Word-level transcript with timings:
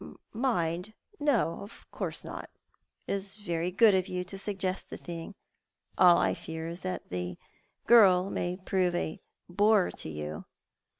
"Mind? 0.51 0.95
No, 1.19 1.59
of 1.61 1.85
course 1.91 2.25
not. 2.25 2.49
It 3.05 3.13
is 3.13 3.35
very 3.35 3.69
good 3.69 3.93
of 3.93 4.07
you 4.07 4.23
to 4.23 4.37
suggest 4.39 4.89
the 4.89 4.97
thing. 4.97 5.35
All 5.95 6.17
I 6.17 6.33
fear 6.33 6.67
is 6.69 6.79
that 6.81 7.11
the 7.11 7.37
girl 7.85 8.31
may 8.31 8.57
prove 8.57 8.95
a 8.95 9.21
bore 9.47 9.91
to 9.91 10.09
you." 10.09 10.45